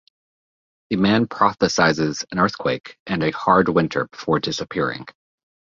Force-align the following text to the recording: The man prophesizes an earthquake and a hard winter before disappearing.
The 0.89 0.95
man 0.95 1.27
prophesizes 1.27 2.25
an 2.31 2.39
earthquake 2.39 2.97
and 3.05 3.21
a 3.21 3.29
hard 3.29 3.69
winter 3.69 4.07
before 4.07 4.39
disappearing. 4.39 5.05